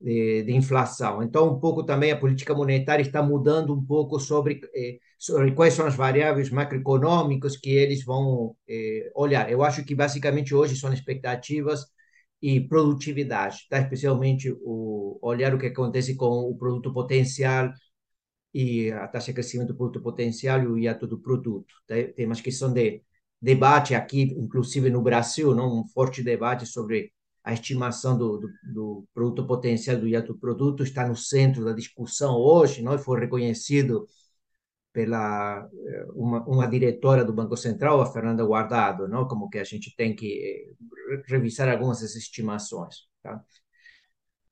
de, 0.00 0.42
de, 0.44 0.52
inflação. 0.54 1.22
Então, 1.22 1.54
um 1.54 1.60
pouco 1.60 1.84
também 1.84 2.10
a 2.12 2.16
política 2.18 2.54
monetária 2.54 3.02
está 3.02 3.22
mudando 3.22 3.74
um 3.74 3.84
pouco 3.84 4.20
sobre, 4.20 4.60
eh, 4.74 4.98
sobre 5.18 5.52
quais 5.52 5.74
são 5.74 5.86
as 5.86 5.96
variáveis 5.96 6.50
macroeconômicas 6.50 7.56
que 7.56 7.70
eles 7.70 8.04
vão 8.04 8.56
eh, 8.68 9.10
olhar. 9.14 9.50
Eu 9.50 9.62
acho 9.62 9.84
que 9.84 9.94
basicamente 9.94 10.54
hoje 10.54 10.76
são 10.76 10.92
expectativas 10.92 11.84
e 12.40 12.60
produtividade, 12.60 13.66
tá? 13.68 13.80
especialmente 13.80 14.50
o 14.62 15.18
olhar 15.22 15.54
o 15.54 15.58
que 15.58 15.66
acontece 15.66 16.14
com 16.16 16.48
o 16.48 16.56
produto 16.56 16.92
potencial 16.92 17.72
e 18.54 18.90
a 18.92 19.06
taxa 19.08 19.26
de 19.28 19.34
crescimento 19.34 19.68
do 19.68 19.76
produto 19.76 20.02
potencial 20.02 20.62
e 20.62 20.66
o 20.66 20.78
hiato 20.78 21.06
do 21.06 21.18
produto. 21.20 21.74
Tá? 21.86 21.96
Tem 22.14 22.26
uma 22.26 22.34
questão 22.36 22.72
de 22.72 23.02
debate 23.40 23.94
aqui, 23.94 24.22
inclusive 24.22 24.90
no 24.90 25.02
Brasil, 25.02 25.54
não? 25.54 25.80
um 25.80 25.88
forte 25.88 26.22
debate 26.22 26.66
sobre 26.66 27.12
a 27.48 27.54
estimação 27.54 28.16
do, 28.18 28.38
do, 28.38 28.48
do 28.62 29.08
produto 29.14 29.46
potencial 29.46 29.96
do 29.96 30.06
hiato 30.06 30.36
produto 30.38 30.82
está 30.82 31.08
no 31.08 31.16
centro 31.16 31.64
da 31.64 31.72
discussão 31.72 32.36
hoje, 32.36 32.82
não? 32.82 32.94
E 32.94 32.98
foi 32.98 33.18
reconhecido 33.20 34.06
pela 34.92 35.66
eh, 35.86 36.06
uma, 36.14 36.44
uma 36.46 36.66
diretora 36.66 37.24
do 37.24 37.32
Banco 37.32 37.56
Central, 37.56 38.02
a 38.02 38.12
Fernanda 38.12 38.44
Guardado, 38.44 39.08
não? 39.08 39.26
como 39.26 39.48
que 39.48 39.58
a 39.58 39.64
gente 39.64 39.96
tem 39.96 40.14
que 40.14 40.28
eh, 41.10 41.22
revisar 41.26 41.70
algumas 41.70 42.00
dessas 42.00 42.16
estimações. 42.16 43.06
Tá? 43.22 43.42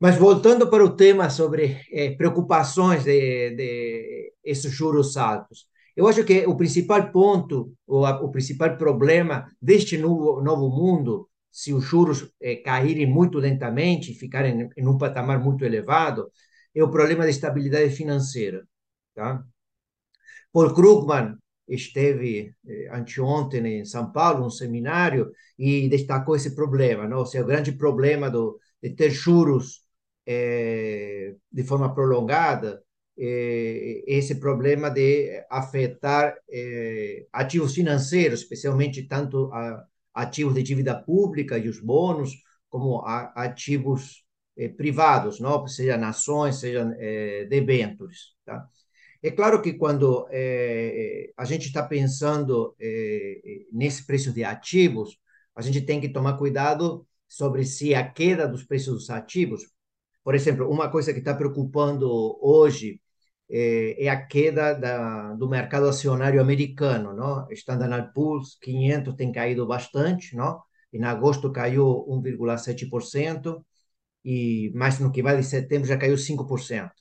Mas 0.01 0.17
voltando 0.17 0.71
para 0.71 0.83
o 0.83 0.97
tema 0.97 1.29
sobre 1.29 1.83
eh, 1.93 2.15
preocupações 2.17 3.05
de, 3.05 3.51
de 3.57 4.33
esses 4.43 4.73
juros 4.73 5.19
altos, 5.19 5.69
eu 5.95 6.09
acho 6.09 6.25
que 6.25 6.47
o 6.47 6.57
principal 6.57 7.13
ponto, 7.13 7.75
ou 7.87 8.07
a, 8.07 8.23
o 8.23 8.31
principal 8.31 8.75
problema 8.79 9.51
deste 9.61 9.99
novo, 9.99 10.41
novo 10.41 10.71
mundo, 10.71 11.29
se 11.57 11.73
os 11.73 11.85
juros 11.85 12.19
eh, 12.39 12.57
caírem 12.57 13.07
muito 13.07 13.39
lentamente, 13.39 14.13
ficarem 14.13 14.69
em 14.77 14.87
um 14.87 14.99
patamar 14.99 15.39
muito 15.43 15.65
elevado, 15.65 16.31
é 16.75 16.83
o 16.85 16.91
problema 16.91 17.25
da 17.25 17.31
estabilidade 17.31 17.91
financeira. 17.97 18.69
Tá? 19.15 19.43
Paul 20.53 20.75
Krugman 20.75 21.39
esteve 21.67 22.55
eh, 22.69 22.89
anteontem 22.93 23.81
em 23.81 23.85
São 23.87 24.13
Paulo, 24.13 24.45
um 24.45 24.51
seminário, 24.51 25.33
e 25.59 25.89
destacou 25.89 26.37
esse 26.37 26.55
problema, 26.55 27.09
não? 27.09 27.21
Ou 27.21 27.27
seja, 27.27 27.43
o 27.45 27.47
grande 27.47 27.73
problema 27.73 28.31
do, 28.31 28.61
de 28.83 28.91
ter 28.91 29.11
juros 29.11 29.83
eh, 30.27 31.37
de 31.51 31.65
forma 31.65 31.95
prolongada, 31.95 32.83
eh, 33.19 34.05
esse 34.07 34.35
problema 34.35 34.91
de 34.91 35.43
afetar 35.51 36.37
ativos 37.33 37.75
financeiros, 37.75 38.41
especialmente 38.41 39.05
tanto 39.09 39.51
a, 39.55 39.87
ativos 40.17 40.55
de 40.55 40.63
dívida 40.63 40.95
pública 40.95 41.59
e 41.59 41.69
os 41.69 41.79
bônus, 41.79 42.33
como 42.69 43.03
ativos 43.05 44.25
eh, 44.57 44.69
privados, 44.69 45.39
não? 45.39 45.67
seja 45.69 45.97
nações, 45.99 46.57
seja 46.57 46.91
eh, 46.99 47.47
debêntures. 47.51 48.35
Tá? 48.45 48.67
É 49.23 49.31
claro 49.31 49.61
que 49.61 49.75
quando 49.75 50.27
é, 50.31 51.31
a 51.37 51.45
gente 51.45 51.67
está 51.67 51.83
pensando 51.83 52.75
é, 52.81 53.41
nesse 53.73 54.07
preço 54.07 54.33
de 54.33 54.45
ativos, 54.45 55.19
a 55.55 55.63
gente 55.63 55.81
tem 55.83 56.01
que 56.01 56.09
tomar 56.09 56.39
cuidado 56.39 57.07
sobre 57.29 57.65
se 57.65 57.95
a 57.95 58.09
queda 58.09 58.47
dos 58.47 58.65
preços 58.65 58.95
dos 58.95 59.11
ativos, 59.11 59.63
por 60.23 60.35
exemplo, 60.35 60.71
uma 60.71 60.91
coisa 60.91 61.13
que 61.13 61.19
está 61.21 61.35
preocupando 61.35 62.39
hoje 62.41 63.01
é, 63.51 64.05
é 64.07 64.09
a 64.09 64.27
queda 64.27 64.75
da, 64.75 65.35
do 65.35 65.49
mercado 65.49 65.89
acionário 65.89 66.41
americano, 66.41 67.15
não? 67.15 67.47
Standard 67.53 68.13
Poor's 68.15 68.57
500 68.61 69.15
tem 69.15 69.33
caído 69.33 69.67
bastante, 69.67 70.37
não? 70.37 70.61
Em 70.93 71.05
agosto 71.05 71.53
caiu 71.53 72.05
1,7% 72.09 73.65
e 74.25 74.73
mais 74.75 74.99
no 74.99 75.13
que 75.13 75.23
vai 75.23 75.37
de 75.37 75.45
setembro 75.45 75.89
já 75.89 75.97
caiu 75.97 76.19
5% 76.19 76.93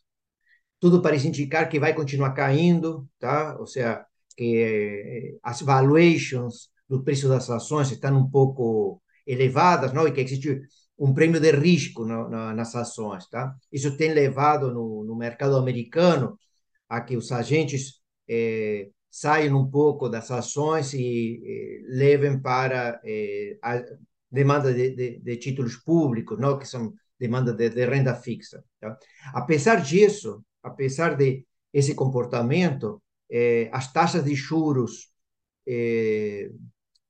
tudo 0.79 1.01
parece 1.01 1.27
indicar 1.27 1.69
que 1.69 1.79
vai 1.79 1.93
continuar 1.93 2.33
caindo, 2.33 3.07
tá? 3.19 3.57
Ou 3.59 3.65
seja, 3.67 4.05
que 4.37 5.33
eh, 5.35 5.37
as 5.43 5.61
valuations 5.61 6.69
do 6.87 7.03
preço 7.03 7.27
das 7.27 7.49
ações 7.49 7.91
estão 7.91 8.17
um 8.17 8.29
pouco 8.29 9.01
elevadas, 9.25 9.93
não? 9.93 10.07
E 10.07 10.11
que 10.11 10.21
existe 10.21 10.61
um 10.97 11.13
prêmio 11.13 11.39
de 11.39 11.51
risco 11.51 12.05
na, 12.05 12.53
nas 12.53 12.75
ações, 12.75 13.27
tá? 13.27 13.55
Isso 13.71 13.97
tem 13.97 14.13
levado 14.13 14.73
no, 14.73 15.03
no 15.03 15.15
mercado 15.15 15.57
americano 15.57 16.39
a 16.87 17.01
que 17.01 17.17
os 17.17 17.31
agentes 17.31 18.01
eh, 18.27 18.89
saiam 19.09 19.57
um 19.59 19.69
pouco 19.69 20.09
das 20.09 20.29
ações 20.31 20.93
e 20.93 21.41
eh, 21.45 21.81
levem 21.87 22.39
para 22.41 22.99
eh, 23.03 23.57
a 23.61 23.81
demanda 24.29 24.73
de, 24.73 24.91
de, 24.95 25.19
de, 25.19 25.37
títulos 25.37 25.77
públicos, 25.77 26.37
não? 26.39 26.57
Que 26.57 26.65
são 26.67 26.93
demanda 27.19 27.53
de, 27.53 27.69
de 27.69 27.85
renda 27.85 28.13
fixa. 28.15 28.63
Tá? 28.79 28.97
Apesar 29.33 29.81
disso, 29.81 30.43
apesar 30.61 31.15
de 31.15 31.45
esse 31.73 31.95
comportamento, 31.95 33.01
eh, 33.29 33.69
as 33.71 33.91
taxas 33.91 34.23
de 34.23 34.35
juros 34.35 35.13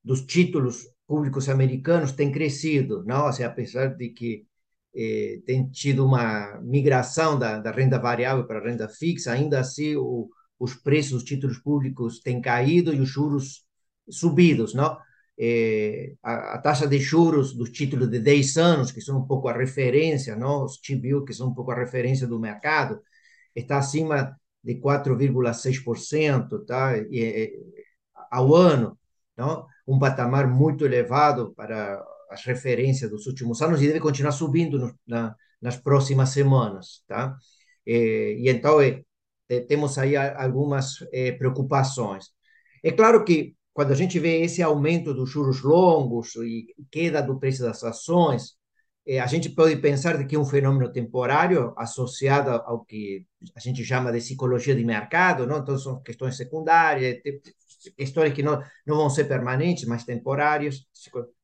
dos 0.01 0.21
títulos 0.25 0.87
públicos 1.07 1.49
americanos 1.49 2.11
têm 2.11 2.31
crescido, 2.31 3.03
não? 3.05 3.27
Assim, 3.27 3.43
apesar 3.43 3.95
de 3.95 4.09
que 4.09 4.45
eh, 4.95 5.41
tem 5.45 5.69
tido 5.69 6.05
uma 6.05 6.59
migração 6.61 7.37
da, 7.37 7.59
da, 7.59 7.71
renda 7.71 7.99
variável 7.99 8.45
para 8.47 8.59
a 8.59 8.63
renda 8.63 8.87
fixa, 8.89 9.31
ainda 9.33 9.59
assim 9.59 9.95
o, 9.95 10.29
os 10.59 10.73
preços 10.75 11.11
dos 11.13 11.23
títulos 11.23 11.57
públicos 11.59 12.19
têm 12.21 12.41
caído 12.41 12.93
e 12.93 12.99
os 13.01 13.09
juros 13.09 13.65
subidos, 14.09 14.73
não? 14.73 14.97
Eh, 15.37 16.15
a, 16.23 16.55
a, 16.55 16.57
taxa 16.59 16.87
de 16.87 16.97
juros 16.99 17.53
dos 17.53 17.69
títulos 17.71 18.09
de 18.09 18.19
10 18.19 18.57
anos, 18.57 18.91
que 18.91 19.01
são 19.01 19.19
um 19.19 19.27
pouco 19.27 19.47
a 19.49 19.53
referência, 19.57 20.35
não? 20.35 20.63
os 20.63 20.77
T-bill, 20.79 21.25
que 21.25 21.33
são 21.33 21.49
um 21.49 21.53
pouco 21.53 21.71
a 21.71 21.75
referência 21.75 22.25
do 22.27 22.39
mercado, 22.39 23.01
está 23.55 23.77
acima 23.79 24.37
de 24.63 24.75
4,6% 24.75 26.65
tá? 26.65 26.97
E, 26.97 27.23
é, 27.23 27.51
ao 28.31 28.55
ano, 28.55 28.97
não? 29.37 29.65
Um 29.87 29.99
patamar 29.99 30.47
muito 30.47 30.85
elevado 30.85 31.53
para 31.55 32.03
as 32.29 32.43
referências 32.43 33.09
dos 33.09 33.27
últimos 33.27 33.61
anos 33.61 33.81
e 33.81 33.87
deve 33.87 33.99
continuar 33.99 34.31
subindo 34.31 34.79
no, 34.79 34.99
na, 35.07 35.35
nas 35.61 35.77
próximas 35.77 36.29
semanas. 36.29 37.03
Tá? 37.07 37.35
E, 37.85 38.37
e 38.39 38.49
então, 38.49 38.81
é, 38.81 39.01
temos 39.67 39.97
aí 39.97 40.15
algumas 40.15 40.95
é, 41.13 41.31
preocupações. 41.31 42.25
É 42.83 42.91
claro 42.91 43.23
que 43.23 43.55
quando 43.73 43.91
a 43.91 43.95
gente 43.95 44.19
vê 44.19 44.41
esse 44.41 44.61
aumento 44.63 45.13
dos 45.13 45.29
juros 45.29 45.61
longos 45.61 46.35
e 46.37 46.67
queda 46.91 47.21
do 47.21 47.39
preço 47.39 47.61
das 47.63 47.83
ações, 47.83 48.55
é, 49.07 49.19
a 49.19 49.27
gente 49.27 49.49
pode 49.49 49.75
pensar 49.77 50.25
que 50.25 50.35
é 50.35 50.39
um 50.39 50.45
fenômeno 50.45 50.91
temporário 50.91 51.73
associado 51.77 52.49
ao 52.49 52.83
que 52.83 53.25
a 53.55 53.59
gente 53.59 53.83
chama 53.83 54.11
de 54.11 54.19
psicologia 54.19 54.75
de 54.75 54.83
mercado, 54.83 55.45
não? 55.45 55.59
Então 55.59 55.77
são 55.77 56.01
questões 56.01 56.37
secundárias, 56.37 57.17
questões 57.91 58.33
que 58.33 58.43
não, 58.43 58.61
não 58.85 58.97
vão 58.97 59.09
ser 59.09 59.25
permanentes, 59.25 59.85
mas 59.85 60.03
temporárias, 60.03 60.85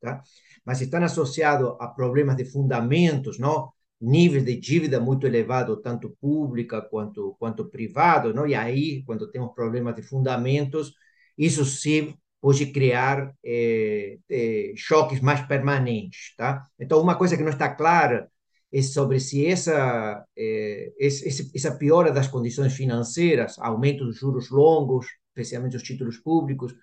tá? 0.01 0.21
Mas 0.65 0.81
estão 0.81 1.03
associados 1.03 1.75
a 1.79 1.87
problemas 1.87 2.35
de 2.35 2.45
fundamentos, 2.45 3.39
não? 3.39 3.71
Níveis 3.99 4.45
de 4.45 4.55
dívida 4.59 4.99
muito 4.99 5.27
elevado, 5.27 5.81
tanto 5.81 6.15
pública 6.19 6.81
quanto 6.81 7.35
quanto 7.39 7.69
privado, 7.69 8.33
não? 8.33 8.47
E 8.47 8.55
aí, 8.55 9.03
quando 9.05 9.29
temos 9.31 9.53
problemas 9.53 9.95
de 9.95 10.03
fundamentos, 10.03 10.93
isso 11.37 11.65
sim 11.65 12.15
pode 12.41 12.65
criar 12.67 13.33
é, 13.45 14.17
é, 14.29 14.73
choques 14.75 15.21
mais 15.21 15.41
permanentes, 15.41 16.33
tá? 16.35 16.65
Então, 16.79 16.99
uma 17.01 17.15
coisa 17.15 17.37
que 17.37 17.43
não 17.43 17.51
está 17.51 17.69
clara 17.73 18.27
é 18.73 18.81
sobre 18.81 19.19
se 19.19 19.45
essa 19.45 20.25
é, 20.35 20.91
esse, 20.97 21.51
essa 21.55 21.77
piora 21.77 22.11
das 22.11 22.27
condições 22.27 22.73
financeiras, 22.73 23.57
aumento 23.59 24.05
dos 24.05 24.17
juros 24.17 24.49
longos, 24.49 25.05
especialmente 25.31 25.75
os 25.77 25.83
títulos 25.83 26.17
públicos, 26.17 26.73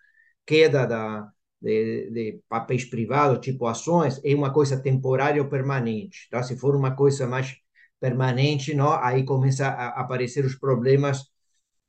queda 0.46 0.86
da, 0.86 1.30
de, 1.60 2.10
de, 2.10 2.40
papéis 2.48 2.84
privados, 2.84 3.40
tipo 3.40 3.66
ações, 3.66 4.20
é 4.24 4.34
uma 4.34 4.52
coisa 4.52 4.80
temporária 4.80 5.42
ou 5.42 5.48
permanente. 5.48 6.28
Tá? 6.30 6.42
Se 6.42 6.56
for 6.56 6.74
uma 6.74 6.94
coisa 6.96 7.26
mais 7.26 7.56
permanente, 8.00 8.74
não, 8.74 8.92
aí 8.92 9.24
começa 9.24 9.66
a 9.68 10.00
aparecer 10.00 10.44
os 10.44 10.54
problemas 10.56 11.24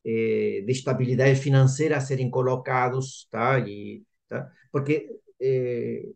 eh, 0.05 0.63
de 0.65 0.71
estabilidade 0.71 1.39
financeira 1.39 1.97
a 1.97 2.01
serem 2.01 2.29
colocados, 2.29 3.27
tá? 3.31 3.59
E, 3.59 4.03
tá? 4.27 4.49
Porque 4.71 5.09
eh, 5.41 6.09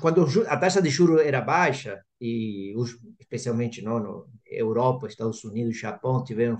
quando 0.00 0.26
a 0.48 0.56
taxa 0.56 0.82
de 0.82 0.90
juros 0.90 1.20
era 1.22 1.40
baixa 1.40 2.02
e 2.20 2.74
os, 2.76 2.98
especialmente 3.20 3.82
não, 3.82 4.00
no 4.00 4.28
Europa, 4.44 5.06
Estados 5.06 5.44
Unidos, 5.44 5.78
Japão 5.78 6.24
tiveram 6.24 6.56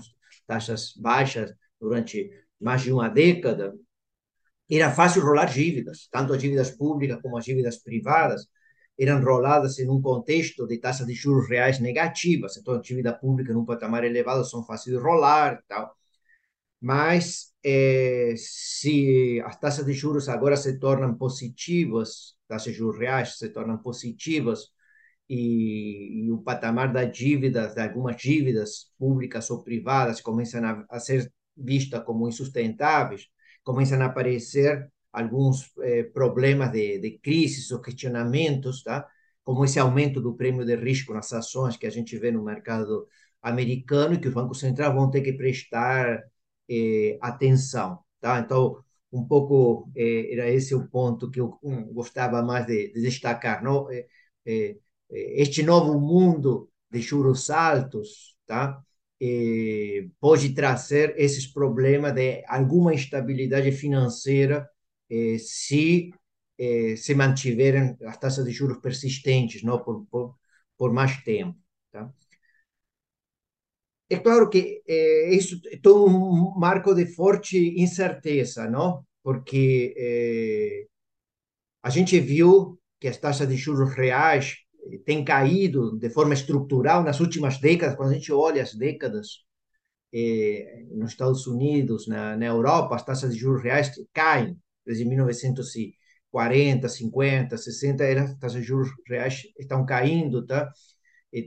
taxas 0.47 0.93
baixas 0.95 1.53
durante 1.79 2.31
mais 2.59 2.81
de 2.81 2.91
uma 2.91 3.09
década, 3.09 3.73
era 4.69 4.91
fácil 4.91 5.23
rolar 5.23 5.45
dívidas, 5.45 6.07
tanto 6.11 6.33
as 6.33 6.41
dívidas 6.41 6.71
públicas 6.71 7.19
como 7.21 7.37
as 7.37 7.45
dívidas 7.45 7.77
privadas 7.77 8.47
eram 8.97 9.23
roladas 9.23 9.79
em 9.79 9.89
um 9.89 10.01
contexto 10.01 10.67
de 10.67 10.77
taxas 10.77 11.07
de 11.07 11.13
juros 11.13 11.47
reais 11.49 11.79
negativas, 11.79 12.57
então 12.57 12.73
a 12.75 12.81
dívida 12.81 13.13
pública 13.13 13.53
num 13.53 13.65
patamar 13.65 14.03
elevado 14.03 14.43
são 14.45 14.63
fáceis 14.65 14.95
de 14.95 15.01
rolar, 15.01 15.63
tal. 15.67 15.95
Mas 16.81 17.53
eh, 17.63 18.33
se 18.37 19.41
as 19.45 19.57
taxas 19.59 19.85
de 19.85 19.93
juros 19.93 20.29
agora 20.29 20.55
se 20.57 20.79
tornam 20.79 21.15
positivas, 21.15 22.35
taxas 22.47 22.73
de 22.73 22.79
juros 22.79 22.99
reais 22.99 23.37
se 23.37 23.49
tornam 23.49 23.77
positivas 23.77 24.71
e, 25.29 26.25
e 26.25 26.31
o 26.31 26.39
patamar 26.39 26.91
da 26.93 27.05
dívida, 27.05 27.67
de 27.67 27.81
algumas 27.81 28.17
dívidas 28.17 28.91
públicas 28.97 29.49
ou 29.49 29.63
privadas 29.63 30.21
começam 30.21 30.63
a, 30.65 30.85
a 30.89 30.99
ser 30.99 31.31
vistas 31.59 32.03
como 32.03 32.27
insustentáveis, 32.27 33.27
começam 33.63 34.01
a 34.01 34.05
aparecer 34.05 34.89
alguns 35.11 35.71
eh, 35.81 36.03
problemas 36.03 36.71
de, 36.71 36.99
de 36.99 37.19
crises 37.19 37.71
ou 37.71 37.81
questionamentos, 37.81 38.83
tá? 38.83 39.07
como 39.43 39.65
esse 39.65 39.79
aumento 39.79 40.21
do 40.21 40.35
prêmio 40.35 40.65
de 40.65 40.75
risco 40.75 41.13
nas 41.13 41.33
ações 41.33 41.77
que 41.77 41.87
a 41.87 41.89
gente 41.89 42.17
vê 42.17 42.31
no 42.31 42.43
mercado 42.43 43.07
americano 43.41 44.13
e 44.13 44.19
que 44.19 44.27
os 44.27 44.33
bancos 44.33 44.59
centrais 44.59 44.93
vão 44.93 45.09
ter 45.09 45.21
que 45.21 45.33
prestar 45.33 46.23
eh, 46.69 47.17
atenção. 47.21 47.99
Tá? 48.19 48.39
Então, 48.39 48.83
um 49.11 49.25
pouco 49.25 49.89
eh, 49.95 50.33
era 50.33 50.49
esse 50.49 50.75
o 50.75 50.87
ponto 50.87 51.31
que 51.31 51.39
eu 51.39 51.57
um, 51.63 51.85
gostava 51.93 52.41
mais 52.43 52.65
de, 52.67 52.91
de 52.93 53.01
destacar. 53.01 53.63
Não? 53.63 53.89
Eh, 53.91 54.07
eh 54.45 54.77
este 55.11 55.63
novo 55.63 55.99
mundo 55.99 56.69
de 56.91 57.01
juros 57.01 57.49
altos, 57.49 58.37
tá? 58.45 58.83
Eh, 59.21 60.07
pode 60.19 60.53
trazer 60.53 61.13
esses 61.17 61.45
problemas 61.47 62.13
de 62.13 62.43
alguma 62.47 62.93
instabilidade 62.93 63.71
financeira 63.71 64.69
eh, 65.09 65.37
se 65.39 66.11
eh, 66.57 66.95
se 66.95 67.13
mantiverem 67.15 67.97
as 68.05 68.17
taxas 68.17 68.45
de 68.45 68.51
juros 68.51 68.79
persistentes 68.79 69.63
não 69.63 69.83
por, 69.83 70.05
por, 70.09 70.35
por 70.77 70.93
mais 70.93 71.21
tempo. 71.23 71.57
Tá? 71.91 72.11
É 74.09 74.17
claro 74.17 74.49
que 74.49 74.81
isso 75.31 75.61
é 75.71 75.77
todo 75.77 76.05
um 76.07 76.57
marco 76.59 76.95
de 76.95 77.05
forte 77.05 77.57
incerteza, 77.79 78.67
não? 78.69 79.05
Porque 79.21 80.87
a 81.83 81.89
gente 81.89 82.19
viu 82.19 82.79
que 82.99 83.07
as 83.07 83.17
taxas 83.17 83.47
de 83.47 83.55
juros 83.55 83.93
reais 83.93 84.57
tem 85.05 85.23
caído 85.23 85.97
de 85.97 86.09
forma 86.09 86.33
estrutural 86.33 87.03
nas 87.03 87.19
últimas 87.19 87.59
décadas, 87.59 87.95
quando 87.95 88.11
a 88.11 88.13
gente 88.13 88.31
olha 88.31 88.61
as 88.63 88.73
décadas 88.73 89.43
eh, 90.13 90.85
nos 90.91 91.11
Estados 91.11 91.47
Unidos, 91.47 92.07
na, 92.07 92.35
na 92.37 92.45
Europa, 92.45 92.95
as 92.95 93.05
taxas 93.05 93.33
de 93.33 93.39
juros 93.39 93.63
reais 93.63 93.91
caem 94.13 94.57
desde 94.85 95.05
1940, 95.05 96.89
50, 96.89 97.57
60, 97.57 98.03
as 98.23 98.37
taxas 98.39 98.61
de 98.61 98.67
juros 98.67 98.89
reais 99.07 99.43
estão 99.59 99.85
caindo, 99.85 100.45
tá? 100.45 100.71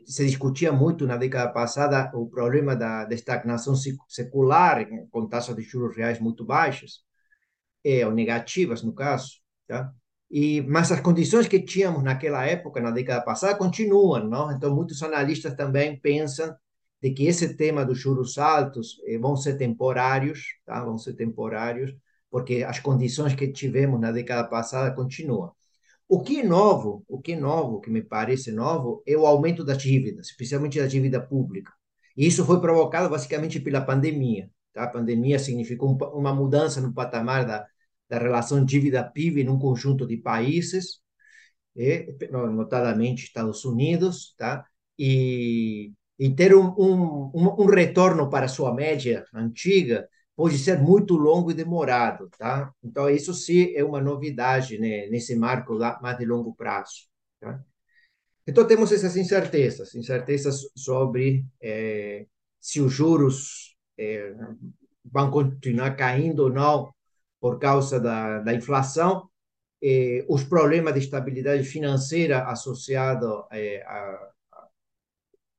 se 0.06 0.24
discutia 0.24 0.72
muito 0.72 1.06
na 1.06 1.16
década 1.16 1.52
passada 1.52 2.10
o 2.14 2.28
problema 2.28 2.76
da, 2.76 3.04
da 3.04 3.14
estagnação 3.14 3.74
secular, 4.08 4.86
com 5.10 5.28
taxas 5.28 5.56
de 5.56 5.62
juros 5.62 5.96
reais 5.96 6.20
muito 6.20 6.44
baixas, 6.44 7.00
é, 7.84 8.06
ou 8.06 8.12
negativas, 8.12 8.82
no 8.82 8.94
caso, 8.94 9.40
tá? 9.66 9.92
E, 10.32 10.62
mas 10.62 10.90
as 10.90 11.00
condições 11.00 11.46
que 11.46 11.60
tínhamos 11.60 12.02
naquela 12.02 12.46
época, 12.46 12.80
na 12.80 12.90
década 12.90 13.22
passada, 13.22 13.54
continuam, 13.54 14.26
não? 14.26 14.50
Então, 14.50 14.74
muitos 14.74 15.02
analistas 15.02 15.54
também 15.54 16.00
pensam 16.00 16.56
de 17.02 17.10
que 17.12 17.26
esse 17.26 17.54
tema 17.54 17.84
dos 17.84 17.98
juros 17.98 18.38
altos 18.38 18.98
eh, 19.06 19.18
vão 19.18 19.36
ser 19.36 19.58
temporários, 19.58 20.40
tá? 20.64 20.82
Vão 20.82 20.96
ser 20.96 21.14
temporários, 21.14 21.94
porque 22.30 22.64
as 22.64 22.80
condições 22.80 23.34
que 23.34 23.52
tivemos 23.52 24.00
na 24.00 24.10
década 24.10 24.48
passada 24.48 24.94
continuam. 24.94 25.52
O 26.08 26.22
que 26.22 26.40
é 26.40 26.42
novo, 26.44 27.04
o 27.08 27.20
que 27.20 27.32
é 27.32 27.36
novo, 27.36 27.80
que 27.80 27.90
me 27.90 28.02
parece 28.02 28.52
novo, 28.52 29.02
é 29.06 29.14
o 29.16 29.26
aumento 29.26 29.62
das 29.62 29.78
dívidas, 29.78 30.28
especialmente 30.28 30.78
da 30.80 30.86
dívida 30.86 31.20
pública. 31.20 31.72
E 32.16 32.26
isso 32.26 32.44
foi 32.46 32.60
provocado 32.60 33.10
basicamente 33.10 33.60
pela 33.60 33.82
pandemia. 33.82 34.50
Tá? 34.72 34.84
A 34.84 34.88
pandemia 34.88 35.38
significou 35.38 35.96
uma 36.14 36.34
mudança 36.34 36.80
no 36.80 36.92
patamar 36.94 37.44
da, 37.46 37.66
da 38.12 38.18
relação 38.18 38.62
dívida-PIB 38.62 39.42
num 39.42 39.58
conjunto 39.58 40.06
de 40.06 40.18
países, 40.18 41.00
notadamente 42.30 43.24
Estados 43.24 43.64
Unidos, 43.64 44.34
tá? 44.36 44.66
E, 44.98 45.94
e 46.18 46.28
ter 46.34 46.54
um, 46.54 46.74
um, 46.76 47.32
um, 47.34 47.64
retorno 47.64 48.28
para 48.28 48.48
sua 48.48 48.74
média 48.74 49.24
antiga 49.32 50.06
pode 50.36 50.58
ser 50.58 50.78
muito 50.78 51.16
longo 51.16 51.50
e 51.50 51.54
demorado, 51.54 52.28
tá? 52.38 52.70
Então, 52.84 53.08
isso 53.08 53.32
sim 53.32 53.72
é 53.74 53.82
uma 53.82 54.02
novidade 54.02 54.78
né, 54.78 55.06
nesse 55.08 55.34
marco 55.34 55.72
lá, 55.72 55.98
mais 56.02 56.18
de 56.18 56.26
longo 56.26 56.54
prazo, 56.54 57.08
tá? 57.40 57.64
Então, 58.46 58.66
temos 58.66 58.92
essas 58.92 59.16
incertezas, 59.16 59.94
incertezas 59.94 60.60
sobre 60.76 61.46
eh, 61.62 62.26
se 62.60 62.78
os 62.78 62.92
juros 62.92 63.74
eh, 63.96 64.34
vão 65.02 65.30
continuar 65.30 65.96
caindo 65.96 66.40
ou 66.40 66.50
não 66.52 66.92
por 67.42 67.58
causa 67.58 67.98
da, 67.98 68.38
da 68.38 68.54
inflação, 68.54 69.28
eh, 69.82 70.24
os 70.28 70.44
problemas 70.44 70.94
de 70.94 71.00
estabilidade 71.00 71.64
financeira 71.64 72.44
associados 72.44 73.44
eh, 73.50 73.82
a, 73.84 74.30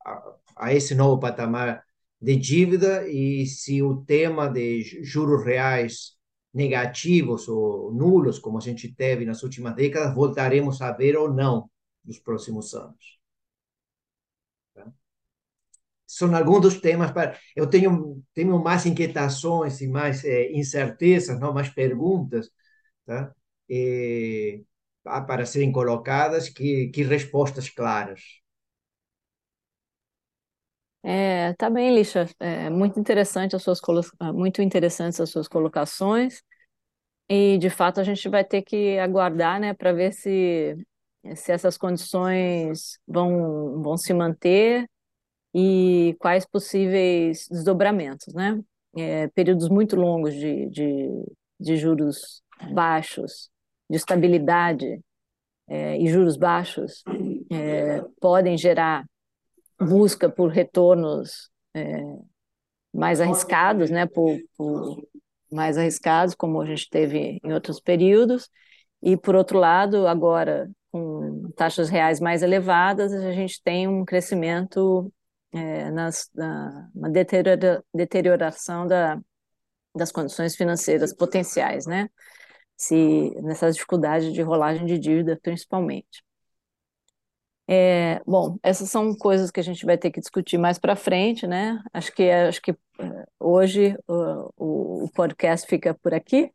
a, 0.06 0.36
a, 0.56 0.74
esse 0.74 0.96
novo 0.96 1.20
patamar 1.20 1.84
de 2.22 2.38
dívida 2.38 3.06
e 3.10 3.46
se 3.46 3.84
o 3.84 3.98
tema 3.98 4.48
de 4.48 5.04
juros 5.04 5.44
reais 5.44 6.16
negativos 6.54 7.50
ou 7.50 7.94
nulos, 7.94 8.40
como 8.40 8.58
a 8.60 8.62
gente 8.62 8.94
teve 8.96 9.26
nas 9.26 9.44
últimas 9.44 9.76
décadas, 9.76 10.16
voltaremos 10.16 10.82
a 10.82 10.94
ver 10.94 11.18
ou 11.18 11.34
não 11.34 11.70
nos 12.06 12.18
próximos 12.18 12.74
anos 12.74 13.23
são 16.18 16.36
alguns 16.36 16.62
dos 16.62 16.80
temas 16.82 17.12
para 17.12 17.38
eu 17.56 17.68
tenho 17.68 18.22
tenho 18.34 18.60
mais 18.64 18.86
inquietações 18.86 19.82
e 19.82 19.88
mais 19.88 20.24
é, 20.26 20.52
incertezas 20.54 21.40
não 21.40 21.54
mais 21.54 21.70
perguntas 21.70 22.50
tá 23.06 23.34
e, 23.70 24.64
para 25.28 25.46
serem 25.46 25.72
colocadas 25.72 26.50
que 26.50 26.90
que 26.90 27.04
respostas 27.04 27.70
claras 27.70 28.22
é, 31.04 31.54
tá 31.56 31.70
bem, 31.70 31.94
Lixa. 31.94 32.28
É 32.40 32.70
muito 32.70 33.00
interessante 33.00 33.56
as 33.56 33.64
suas 33.64 33.80
muito 34.34 34.62
interessantes 34.62 35.20
as 35.20 35.30
suas 35.30 35.48
colocações. 35.48 36.42
E 37.30 37.58
de 37.60 37.70
fato 37.70 38.00
a 38.02 38.04
gente 38.04 38.30
vai 38.30 38.44
ter 38.46 38.62
que 38.64 39.00
aguardar, 39.00 39.60
né, 39.60 39.74
para 39.74 39.94
ver 39.94 40.14
se 40.14 40.76
se 41.36 41.52
essas 41.54 41.78
condições 41.78 43.00
vão 43.08 43.82
vão 43.84 43.98
se 43.98 44.14
manter 44.14 44.88
e 45.54 46.16
quais 46.20 46.46
possíveis 46.46 47.48
desdobramentos, 47.50 48.34
né? 48.34 48.60
É, 48.96 49.28
períodos 49.30 49.70
muito 49.70 49.96
longos 49.96 50.34
de, 50.34 50.70
de, 50.70 51.10
de 51.60 51.78
juros 51.78 52.44
baixos, 52.72 53.50
de 53.90 53.98
estabilidade 53.98 55.00
é, 55.68 55.98
e 55.98 56.08
juros 56.08 56.38
baixos, 56.38 57.04
é, 57.52 58.04
podem 58.20 58.58
gerar 58.58 59.06
busca 59.80 60.30
por 60.30 60.50
retornos 60.50 61.50
é, 61.74 62.04
mais 62.94 63.20
arriscados, 63.20 63.90
né, 63.90 64.06
por, 64.06 64.40
por 64.56 65.04
mais 65.52 65.78
arriscados, 65.78 66.36
como 66.36 66.62
a 66.62 66.66
gente 66.66 66.90
teve 66.90 67.40
em 67.44 67.54
outros 67.54 67.80
períodos, 67.80 68.50
e 69.02 69.18
por 69.18 69.36
outro 69.36 69.60
lado, 69.60 70.08
agora 70.08 70.70
com 70.92 71.50
taxas 71.56 71.90
reais 71.90 72.20
mais 72.20 72.44
elevadas, 72.44 73.12
a 73.12 73.32
gente 73.32 73.62
tem 73.64 73.88
um 73.88 74.06
crescimento 74.06 75.12
é, 75.54 75.92
nas, 75.92 76.30
na, 76.34 76.90
uma 76.96 77.10
deteriora, 77.10 77.84
deterioração 77.94 78.88
da, 78.88 79.20
das 79.96 80.12
condições 80.12 80.56
financeiras 80.56 81.14
potenciais, 81.14 81.86
né? 81.86 82.10
Se 82.76 83.32
nessas 83.42 83.76
dificuldades 83.76 84.34
de 84.34 84.42
rolagem 84.42 84.86
de 84.86 84.98
dívida, 84.98 85.40
principalmente. 85.42 86.24
É, 87.68 88.20
bom, 88.26 88.58
essas 88.62 88.90
são 88.90 89.16
coisas 89.16 89.50
que 89.50 89.60
a 89.60 89.64
gente 89.64 89.86
vai 89.86 89.98
ter 89.98 90.12
que 90.12 90.20
discutir 90.20 90.58
mais 90.58 90.78
para 90.80 90.96
frente, 90.96 91.48
né? 91.48 91.82
Acho 91.94 92.12
que 92.14 92.30
acho 92.30 92.62
que 92.62 92.72
é, 92.72 92.76
hoje 93.40 93.96
o, 94.08 95.04
o 95.06 95.12
podcast 95.14 95.68
fica 95.68 95.94
por 95.94 96.14
aqui 96.14 96.52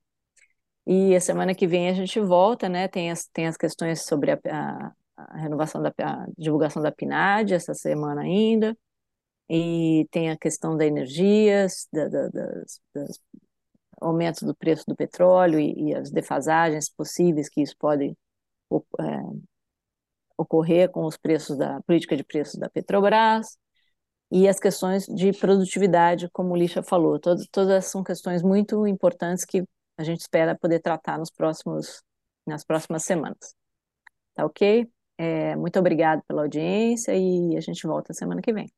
e 0.86 1.14
a 1.16 1.20
semana 1.20 1.54
que 1.54 1.66
vem 1.66 1.88
a 1.88 1.94
gente 1.94 2.20
volta, 2.20 2.68
né? 2.68 2.88
Tem 2.88 3.10
as, 3.10 3.26
tem 3.26 3.46
as 3.46 3.56
questões 3.56 4.04
sobre 4.04 4.32
a, 4.32 4.38
a, 4.50 4.92
a 5.16 5.38
renovação 5.38 5.82
da 5.82 5.92
a 5.98 6.26
divulgação 6.36 6.82
da 6.82 6.92
PNAD 6.92 7.54
essa 7.54 7.74
semana 7.74 8.22
ainda 8.22 8.76
e 9.48 10.06
tem 10.10 10.30
a 10.30 10.36
questão 10.36 10.76
da 10.76 10.84
energia, 10.86 11.66
da, 11.92 12.08
da, 12.08 12.28
das, 12.28 12.80
das 12.94 13.20
aumentos 14.00 14.42
do 14.42 14.54
preço 14.54 14.84
do 14.86 14.94
petróleo 14.94 15.58
e, 15.58 15.90
e, 15.90 15.94
as 15.94 16.10
defasagens 16.10 16.88
possíveis 16.88 17.48
que 17.48 17.62
isso 17.62 17.74
pode 17.78 18.16
é, 19.00 19.04
ocorrer 20.36 20.90
com 20.90 21.04
os 21.04 21.16
preços 21.16 21.56
da 21.56 21.80
política 21.82 22.16
de 22.16 22.24
preços 22.24 22.56
da 22.56 22.68
Petrobras 22.68 23.58
e 24.30 24.46
as 24.46 24.60
questões 24.60 25.06
de 25.06 25.32
produtividade, 25.32 26.28
como 26.30 26.52
o 26.52 26.56
Lixa 26.56 26.82
falou. 26.82 27.18
Todas, 27.18 27.46
todas 27.50 27.86
são 27.86 28.04
questões 28.04 28.42
muito 28.42 28.86
importantes 28.86 29.44
que 29.44 29.64
a 29.96 30.04
gente 30.04 30.20
espera 30.20 30.56
poder 30.56 30.80
tratar 30.80 31.18
nos 31.18 31.30
próximos, 31.30 32.02
nas 32.46 32.64
próximas 32.64 33.04
semanas. 33.04 33.54
Tá 34.34 34.44
ok? 34.44 34.88
É, 35.16 35.56
muito 35.56 35.78
obrigado 35.78 36.22
pela 36.28 36.42
audiência 36.42 37.12
e 37.16 37.56
a 37.56 37.60
gente 37.60 37.84
volta 37.86 38.14
semana 38.14 38.40
que 38.40 38.52
vem. 38.52 38.70